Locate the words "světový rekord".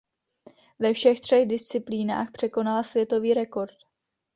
2.83-3.71